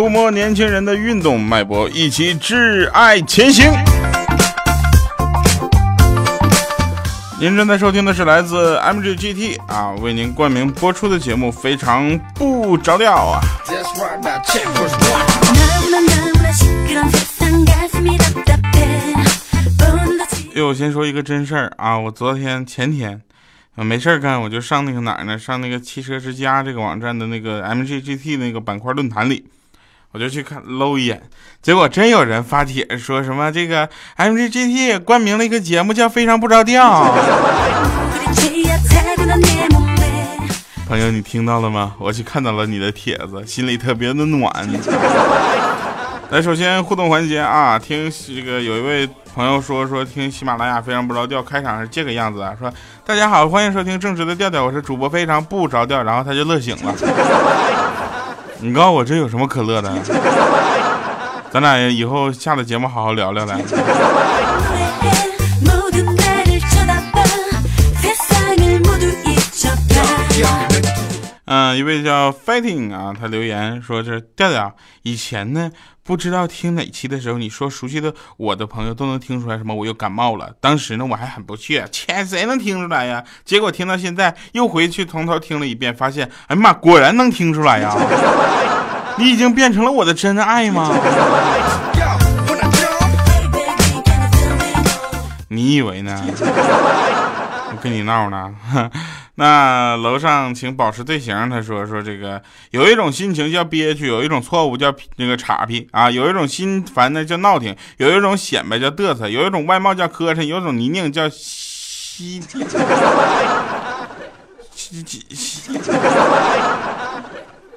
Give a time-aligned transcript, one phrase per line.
[0.00, 3.70] 触摸年轻人的运动脉搏，一起挚爱前行。
[7.38, 13.42] 您正在收听的是来自 MGGT 啊为您冠名播出的节目，非常不着调啊。
[20.54, 23.20] 哟，我先说一个真事儿啊，我昨天前天
[23.76, 25.38] 啊没事儿干，我就上那个哪儿呢？
[25.38, 29.44] 上那个汽车之家这个网站的那个 MGGT 那个板块论坛里。
[30.12, 31.22] 我就去看搂一眼，
[31.62, 36.82] 结果真有人发帖说什么这个 MGGT 冠名了一个节目叫《非常不着调》。
[40.88, 41.94] 朋友，你听到了吗？
[42.00, 44.52] 我去看到了你的帖子，心里特别的暖。
[46.30, 52.72] 来，首先互动环节啊，听这个有一位朋友说说听喜马拉雅非常不着调，开场是这个样子啊，说
[53.06, 56.92] 大家好，欢迎收听正直的调调，我是主播非常不着调，然后他就乐醒了。
[58.62, 59.90] 你告诉我这有什么可乐的？
[61.50, 63.60] 咱俩以后下了节目好好聊聊来。
[71.52, 75.68] 嗯，一位叫 Fighting 啊，他留言说：“这调调，以前呢
[76.04, 80.54] 不知道听哪期的时候，你说熟悉的我的朋友都能听出来什么，我又感冒了。
[80.60, 83.24] 当时呢我还很不屑，切谁能听出来呀？
[83.44, 87.96] 结果听到现在又回去从头听了一遍，发现，哎呀妈，果然能听出来呀！
[89.18, 90.88] 你已经变成了我的真爱吗？
[95.48, 96.14] 你以为呢？
[97.72, 98.54] 我跟你闹呢。”
[99.36, 101.48] 那楼上请保持队形。
[101.48, 112.42] 他说说这个有一种心情叫憋屈，有一种错误叫那个岔劈啊，有一种心烦呢叫闹挺，有一种显摆叫嘚瑟，有一种外貌叫磕碜，有一种泥泞叫稀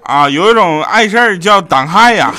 [0.04, 2.34] 啊，有一种碍事儿叫挡害呀。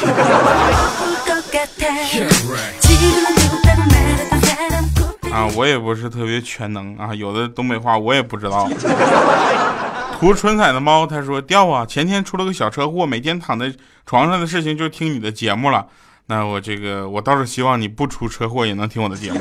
[5.57, 8.69] 我也不是特别全能啊，有的东北话我也不知道。
[10.19, 13.73] 涂唇彩的猫他说掉啊，前天出了个小车祸，每天躺在
[14.07, 15.87] 床上的事情就听你的节目了。
[16.27, 19.39] 那我这个我倒是希望你不出车祸也能听我的节目。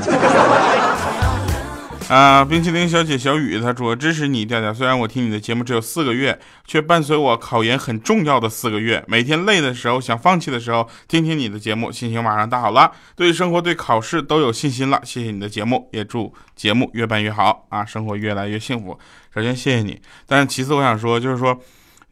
[2.14, 9.04] 啊，冰淇淋小姐小雨她说支持你调调，虽然我听你的节目只有四个月，却伴随我考研很重要的四个月。
[9.08, 15.02] 每天累的时候想放弃的时候，听听你的节目，心情马上大好了，对生活对考试都有信心了。
[15.04, 18.96] 谢谢你的节目，也祝节目越办越好啊，生活越来越幸福。
[19.34, 21.60] 首先谢谢你，但是其次我想说就是说，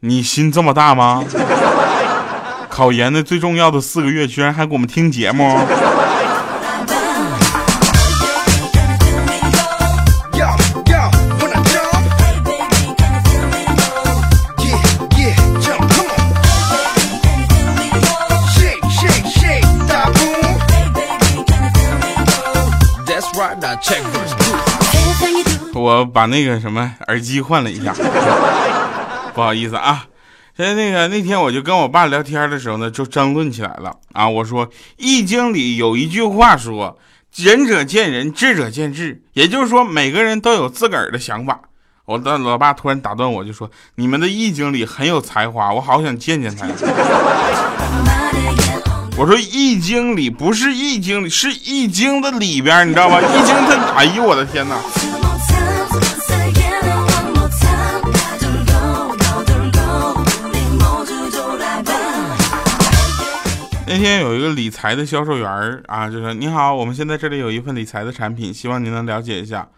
[0.00, 1.24] 你心这么大吗？
[2.68, 5.44] 考研的最重要的四个月，居然还给我们听节目。
[25.74, 27.92] 我把那个什么耳机换了一下，
[29.34, 30.06] 不好意思啊。
[30.56, 34.28] 现在那个那天我就跟我爸聊天的时候呢，就争论起来了啊。
[34.28, 34.66] 我说
[34.98, 36.98] 《易经》里有一句话说
[37.34, 41.58] ：“仁者见仁，智者见智。”也就是说，每个人都有自个儿的想法。
[42.04, 46.66] 我的老爸突然打断我，就说：“你们的《易经》里很有才华，我好想见见他。”
[49.14, 53.20] 我说《易经》里不是《易经》里，是《易经》的里边，你知道吧？
[53.22, 54.76] 《易经》它，哎呦我的天哪！
[63.86, 69.68] 那天有一个理财的销售员啊，就说：“你好，我们现在这里有一份理财的产品，希望您能了解一下。”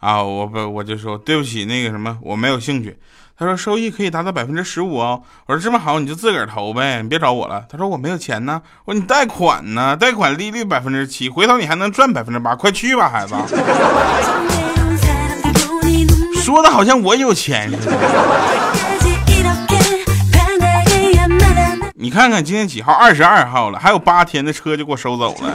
[0.00, 2.98] 啊，我不，我就说对不起，那个什么，我没有兴趣。
[3.38, 5.22] 他说收益可以达到百分之十五哦。
[5.46, 7.64] 我说这么好，你就自个儿投呗，你别找我了。
[7.68, 8.62] 他说我没有钱呢。
[8.84, 13.34] 我说你贷款呢，贷款利率百分之七，回头你还能赚百分之八，快去吧，孩子。
[16.40, 17.96] 说的好像我有钱似的。
[21.94, 22.92] 你看看今天几号？
[22.92, 25.54] 二十二号了，还有八天的车就给我收走了。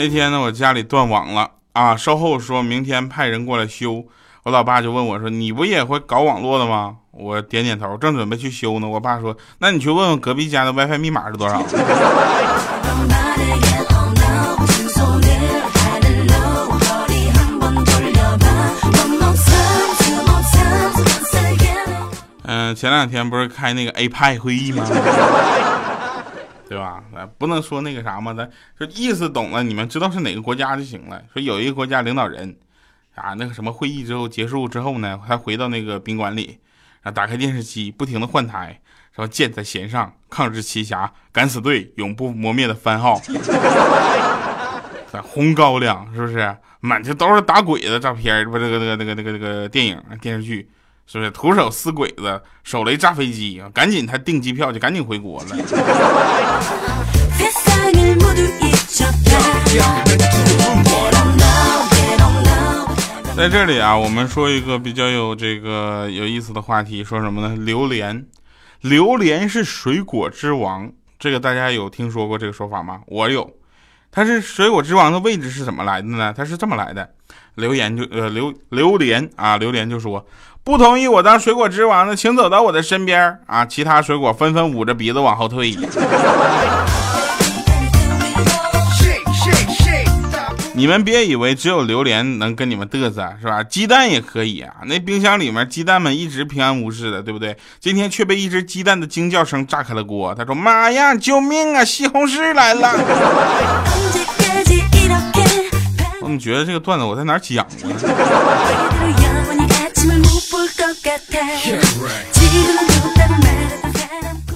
[0.00, 4.02] 那天呢，我家里断网了啊，售后说明天派人过来修。
[4.44, 8.88] 我老爸就问我说：“你不也会搞网络的吗？”我点点头，正准备去修呢。
[8.88, 11.62] 我爸说：“那你去问问隔壁家的 WiFi 密码是多少。”
[22.44, 24.82] 嗯，前两天不是开那个 A 派会议吗？
[26.70, 27.02] 对吧？
[27.36, 28.32] 不能说那个啥嘛？
[28.32, 31.20] 咱说意思懂了，你们知道是哪个国家就行了。
[31.32, 32.56] 说有一个国家领导人，
[33.16, 36.60] 啊，那个什么会议之后结束之后呢，他回到那个宾馆里，
[37.02, 38.80] 啊，打开电视机，不停的换台，
[39.16, 43.20] 说箭在弦上，抗日奇侠，敢死队永不磨灭的番号，
[45.24, 46.56] 红高粱是不是？
[46.78, 50.70] 满就都是打鬼的照片，不，这个那个那个那个那个电影电视剧。
[51.12, 53.68] 是不是徒手撕鬼子，手雷炸飞机啊？
[53.74, 55.56] 赶紧他订机票就赶紧回国了。
[63.36, 67.56] 在这里啊，我们说一个比较有这个有意思的话题，说什么呢？
[67.56, 68.24] 榴莲，
[68.82, 73.00] 榴莲是水果之王，这个大家有听说过这个说法吗？
[73.08, 73.50] 我有。
[74.12, 76.32] 它是水果之王的位置是怎么来的呢？
[76.36, 77.10] 它是这么来的。
[77.56, 80.24] 留言就呃榴榴莲啊，榴莲就说。
[80.62, 83.64] 不同意我当水果之王的，请走到我的身边啊！
[83.64, 85.76] 其他水果纷纷捂着鼻子往后退。
[90.72, 93.62] 你们别以为只有榴莲能跟你们嘚瑟，是吧？
[93.62, 94.72] 鸡蛋也可以啊！
[94.86, 97.56] 那冰箱里面鸡蛋们一直平安无事的，对不对？
[97.80, 100.34] 今天却被一只鸡蛋的惊叫声炸开了锅。
[100.34, 101.84] 他说：“妈呀，救命啊！
[101.84, 102.92] 西红柿来了！”
[106.20, 107.90] 我怎么觉得这个段子我在哪讲过？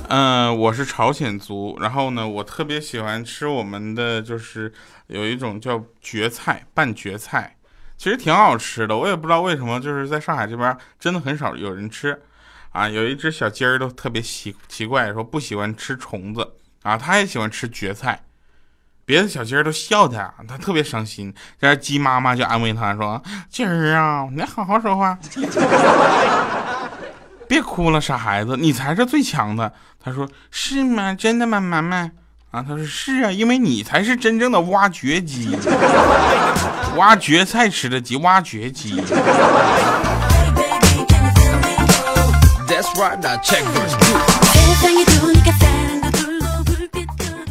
[0.09, 4.73] 嗯，我是朝鲜族，然后呢，我特别喜欢吃我们的，就是
[5.09, 7.57] 有一种叫蕨菜拌蕨菜，
[7.97, 8.97] 其实挺好吃的。
[8.97, 12.23] 我也不知道为什么，就是在上海这边真的很少有人吃。
[12.71, 18.21] 啊，有一只小鸡儿都特别奇奇怪，说不喜欢吃虫子啊，它也喜欢吃蕨菜。
[19.07, 21.33] 别的小鸡儿都笑他，他特别伤心。
[21.61, 25.19] 这鸡妈妈就安慰他说：“鸡儿啊，你好好说话，
[27.47, 29.73] 别哭了，傻孩子，你才是最强的。”
[30.03, 31.15] 他说：“是吗？
[31.15, 32.11] 真的吗，妈妈？”
[32.51, 35.57] 啊，他说：“是啊，因为你才是真正的挖掘机，
[36.97, 39.03] 挖蕨菜吃的鸡，挖掘机。”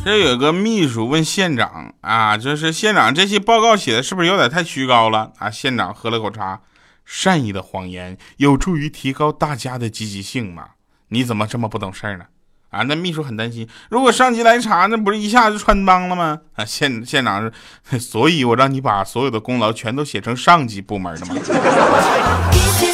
[0.06, 5.50] 这有个秘书问县长啊，就是县长这些报告写的是不是有点太虚高了啊？
[5.50, 6.60] 县长喝了口茶，
[7.06, 10.72] 善意的谎言有助于提高大家的积极性嘛？
[11.08, 12.26] 你怎么这么不懂事呢？
[12.72, 16.40] 啊，那秘书很担心，如果上级来查，那不是一下子穿帮了吗？
[16.56, 17.42] 啊，县县长
[17.90, 21.36] 是， 所以我让你把所有的功劳全都写成上级部门的嘛。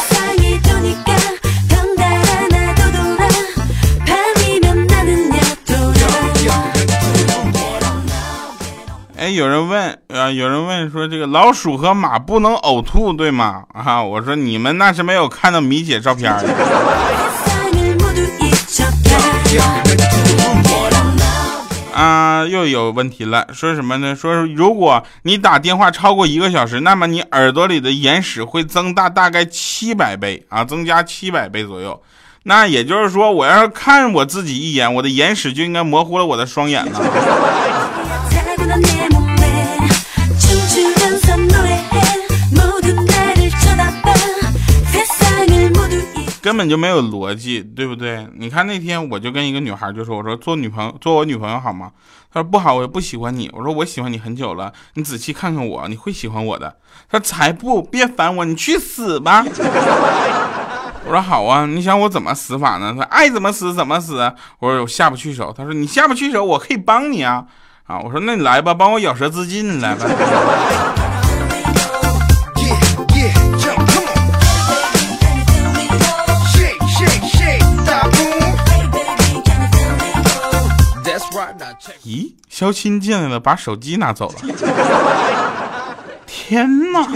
[9.19, 13.63] 哎，有人问啊，有人问说这个老鼠和马不能呕吐，对吗？
[13.73, 16.33] 啊，我说你们那是没有看到米姐照片。
[21.93, 24.15] 啊，又有问题了，说什么呢？
[24.15, 32.01] 说如果你打电话超过一个小时，那么你耳朵里的眼屎会增大大概七百倍啊，增加七百倍左右。
[32.43, 37.01] 那也就是说，我要是看我自己一眼，我的眼屎就应该模糊了我的双眼了。
[46.41, 48.27] 根本就没有逻辑，对不对？
[48.35, 51.91] 你看那天我就跟一个女孩就说：“我说做女朋友，做我女朋友好吗？”
[52.33, 56.77] 她说：“不好，我也不喜欢你。”我说：“我喜欢你很久了，你仔细看看我，你会喜欢我的。”
[57.09, 59.43] 她：“才不，别烦我，你去死吧！”
[61.05, 64.31] 我说：“好啊，你想我怎么死法呢？”她爱怎么死怎么死。
[64.59, 67.45] 我说：“我下不去手。”她说：“你下不去手，我可以帮你啊。”
[67.87, 70.05] 啊，我说：“那你来吧，帮我咬舌自尽来吧。”
[82.09, 84.35] 咦，肖钦进来了，把手机拿走了。
[86.25, 87.07] 天哪！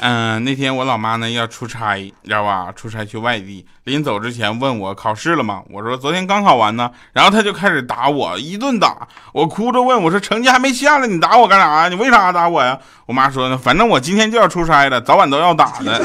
[0.00, 2.72] 嗯，那天我老妈呢要出差，你知道吧？
[2.74, 5.62] 出差去外地，临走之前问我考试了吗？
[5.70, 6.90] 我说昨天刚考完呢。
[7.12, 9.06] 然后他就开始打我，一顿打。
[9.34, 11.88] 我哭着问我说：“成绩还没下来，你打我干啥呀？
[11.90, 16.02] 你为啥打我呀？”我妈说呢：“反正我今天就要出差了，早晚都要打的。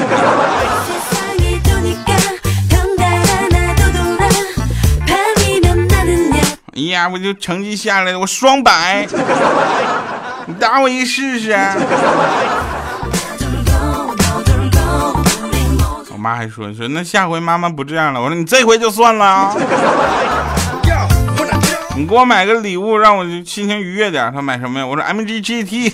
[6.78, 9.04] 哎呀，我就成绩下来了，我双百。
[10.46, 11.50] 你打我一试试。
[16.12, 18.20] 我妈还说说那下回妈妈不这样了。
[18.22, 19.52] 我说你这回就算了啊。
[21.96, 24.32] 你给我买个礼物，让我心情愉悦点。
[24.32, 24.86] 他买什么呀？
[24.86, 25.92] 我说 MG GT。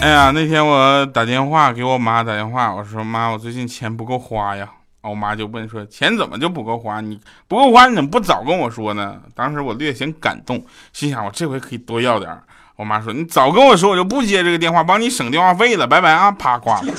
[0.00, 4.66] 哎呀，那天我打电话给我妈打电话，我说妈，我最近钱不够花呀。
[5.08, 7.00] 我妈就问说钱怎么就不够花？
[7.00, 9.16] 你不够花，你怎么不早跟我说呢？
[9.34, 12.30] 当时我略显感动，心想我这回可以多要点。
[12.76, 16.30] 我妈说你早跟我说，我就不接这个电话，帮你省电话费了，拜拜啊！
[16.32, 16.92] 啪挂了。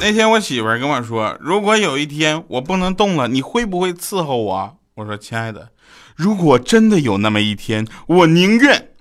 [0.00, 4.77] 那天我媳妇跟我说，如果有一天我不能动了，你会不会伺候我？
[4.98, 5.70] 我说亲爱的，
[6.16, 8.96] 如果真的有那么一天，我宁愿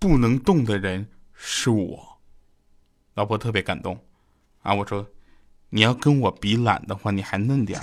[0.00, 2.18] 不能动的人是我。
[3.14, 3.96] 老婆特别感动
[4.62, 4.74] 啊！
[4.74, 5.06] 我说
[5.70, 7.80] 你要跟我比懒的话，你还嫩点。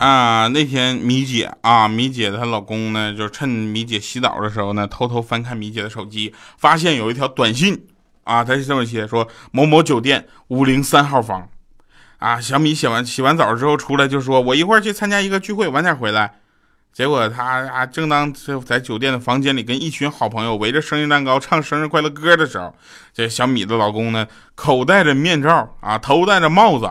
[0.00, 7.86] 啊，那天米姐啊，米姐她老公呢，就趁米姐洗澡的时候呢，偷偷翻看米姐的手机，发现有一条短信
[8.24, 11.46] 啊，他是这么写说：某某酒店五零三号房。
[12.16, 16.32] 啊，小米洗完洗完澡之后出来就说：“我一会儿去参加一个聚会，晚点回来。”
[16.94, 18.32] 结果他啊，正当
[18.64, 22.74] 在酒店的房间里跟一群好朋友围着生日蛋糕唱生日快乐歌的时候，
[23.12, 26.88] 这小米的老公呢，口戴着面罩啊，头戴着帽子。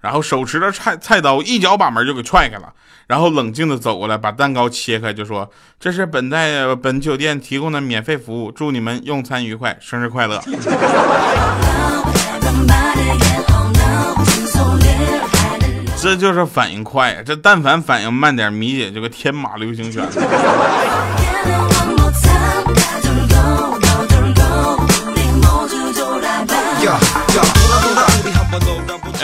[0.00, 2.72] 然后手持着菜菜刀，一脚把门就给踹开了，
[3.06, 5.50] 然后冷静的走过来，把蛋糕切开，就说
[5.80, 10.40] ：“这是本代本酒店提供的免费服务，祝你们用餐愉快，生日快乐。”
[15.98, 17.22] 这就是反应快呀！
[17.26, 20.06] 这但凡反应慢点，米姐就个天马流星拳。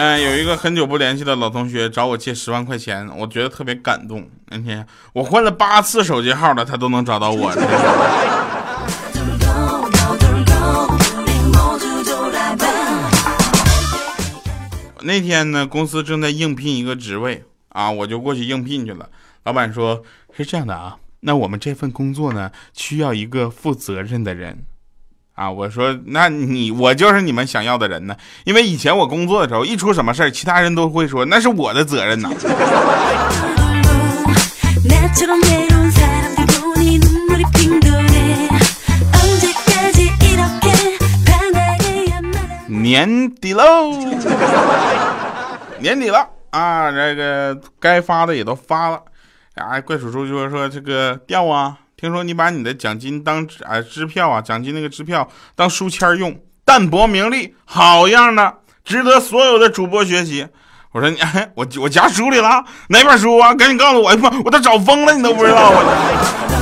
[0.04, 4.28] 嗯，有一个很久不联系的老同学找我借十万块钱，我觉得特别感动。
[4.48, 7.52] 那天我换了八次手机号了，他都能找到我。
[15.02, 19.08] 那天呢，公司正在应聘一个职位啊，我就过去应聘去了。
[19.44, 20.02] 老板说
[20.36, 24.64] 是这样的啊，那我们这份工作呢，需要一个负责任的人。
[25.34, 32.30] 啊，我说，那你我就是你们想要的人呢，因为以前我工作的时候，一出什么事儿，其他人都会说那是我的责任呐。
[42.68, 43.90] 年底喽，
[45.78, 49.00] 年底了啊，这个该发的也都发了，
[49.54, 51.78] 啊，怪叔叔就说这个掉啊。
[52.02, 58.54] 听说你把你的奖金当啊支票啊，奖金那个支票当书签用，淡泊名利，好样的，
[58.84, 60.48] 值得所有的主播学习。
[60.90, 61.16] 我说你，
[61.54, 63.54] 我我夹书里了，哪本书啊？
[63.54, 66.61] 赶紧告诉我，妈我都找疯了，你都不知道我。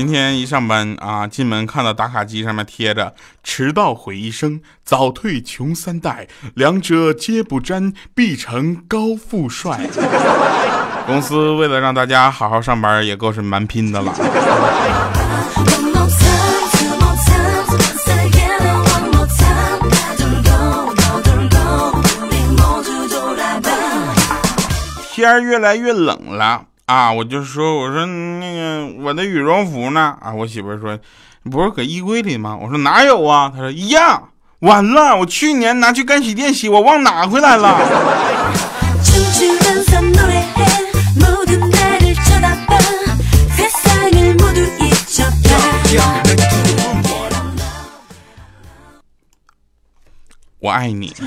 [0.00, 3.14] 今天一上班啊，进门看到打卡机上面贴着
[3.44, 9.86] “迟到毁一生，早退穷三代，两者皆不沾，必成高富帅。”
[11.04, 14.14] 公司为了让大家好好上班，也够是蛮拼的了。
[25.10, 26.69] 天越来越冷了。
[26.90, 30.16] 啊，我就说，我说那个我的羽绒服呢？
[30.20, 30.98] 啊，我媳妇说，
[31.48, 32.58] 不是搁衣柜里吗？
[32.60, 33.48] 我说哪有啊？
[33.54, 34.30] 她说一样。
[34.58, 37.78] 完了，我去年拿去干洗店洗，我忘拿回来了。
[50.58, 51.14] 我爱你。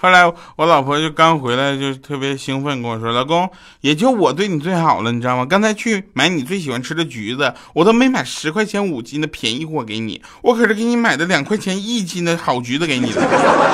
[0.00, 3.50] 后来我老婆就刚回来，就特别兴奋跟我说：“老公，
[3.80, 5.44] 也就我对你最好了，你知道吗？
[5.44, 13.20] 刚才去买你最喜欢吃的橘子，我都没买十块钱五斤的便宜货给你，我可是给你买的两块钱一斤的好橘子给你的，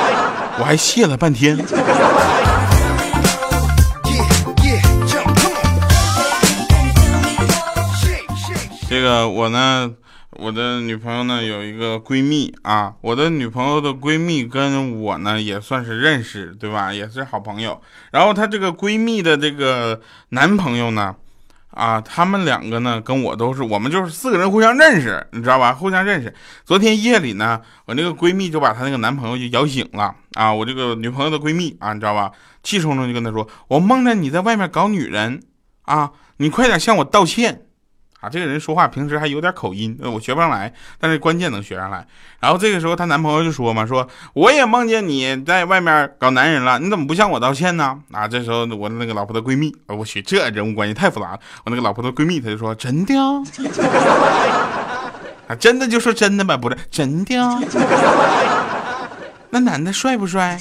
[0.58, 1.58] 我还谢了半天。”
[8.88, 9.92] 这个我呢。
[10.36, 16.92] 我的女朋友呢有一个闺蜜啊，我的女朋友的闺蜜跟我呢也算是认识，对吧？
[16.92, 17.80] 也是好朋友。
[18.10, 20.00] 然后她这个闺蜜的这个
[20.30, 21.14] 男朋友呢，
[21.70, 25.72] 啊，他们两个呢跟我都是，我们就是四个人互相认识，你知道吧？
[25.72, 26.34] 互相认识。
[26.64, 32.32] 昨天夜里呢，我那个闺蜜就把她那个男朋友就摇醒了啊，我这个女朋友的闺蜜啊，你知道吧？
[32.62, 35.42] 气冲冲就跟她说：“我梦着你在外面搞女人
[35.82, 37.60] 啊，你快点向我道歉。”
[38.24, 42.06] 啊，这个人说话平时还有点口音，我学不上来，但是关键能学上来。
[42.40, 47.98] 然后这个时候，她男朋友就说嘛，说我也梦见你在外面搞男人了，你怎么不向我道歉呢？
[48.12, 51.38] 啊，这时候我那个老婆的闺蜜，我去，这人物关系太复杂了。
[51.66, 53.14] 我那个老婆的闺蜜，她就说真的
[55.46, 57.36] 啊，真的就说真的吧，不是真的。
[59.50, 60.58] 那男的帅不帅？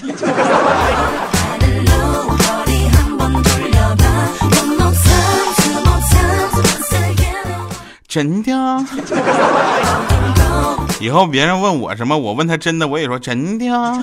[8.13, 8.85] 真的，啊
[11.01, 13.67] 以后别人问我什么，我问他真的，我也说真的。
[13.69, 13.99] 啊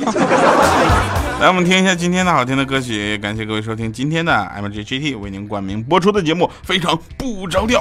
[1.41, 7.81] 来，我们听一下今天的好听的歌曲，感谢各位收听今天的 MGGT 为您冠名播出的节目，非常不着调。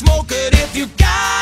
[0.00, 1.39] Smoke it if you got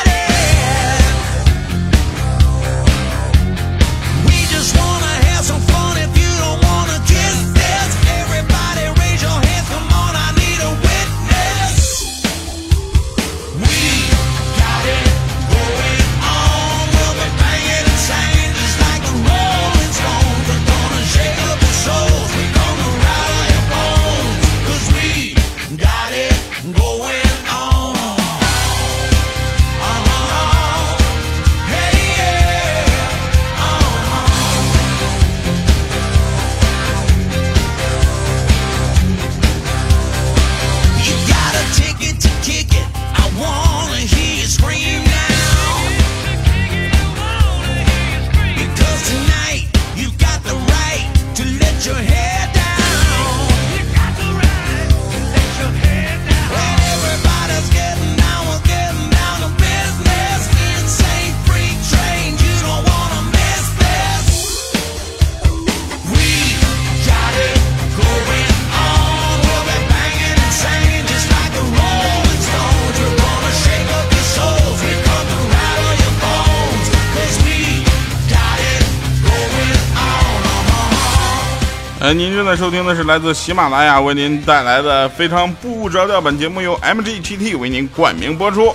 [82.13, 88.73] 您正在收听的是来自喜马拉雅为您带来的非常不着调，本节目由 MGTT 为您冠名播出。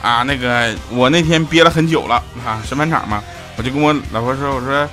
[0.00, 2.14] 啊，那个我那天憋了很久了
[2.46, 3.22] 啊，审判场嘛，
[3.58, 4.88] 我就跟我老婆说，我说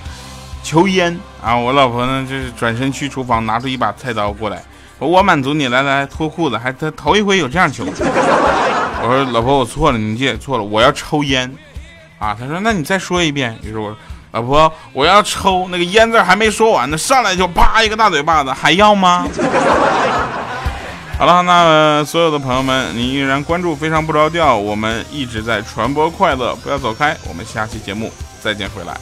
[0.63, 4.61] 求烟啊，我老婆呢就是转身去厨房拿出一把菜刀过来，
[4.99, 7.85] 我满足你，来来脱裤子，还他头一回有这样求。
[7.85, 11.49] 我说老婆我错了，你这也错了，我要抽烟。
[12.19, 13.57] 啊，他说那你再说一遍。
[13.63, 13.95] 于是我。
[14.31, 19.25] 老婆，我要抽那个烟字还没说完呢，上来就啪一个大嘴巴子，还要吗？
[21.17, 28.95] 好了，那所有的朋友们，您依然关注非常不着调，我们一直在传播快乐，不要走开，我们下期节目再见，回来。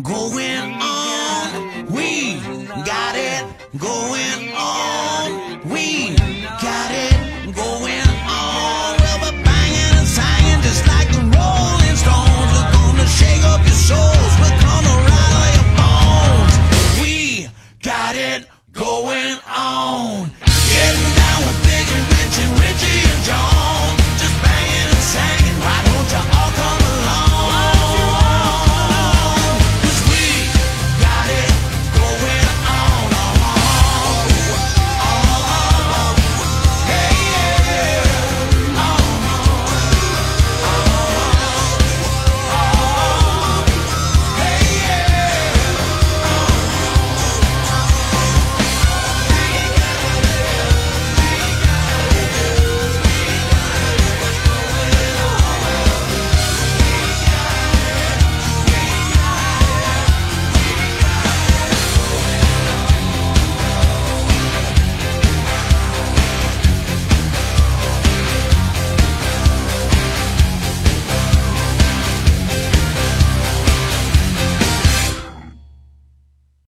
[0.00, 1.86] going on.
[1.92, 2.40] We
[2.86, 3.44] got it
[3.78, 5.41] going on.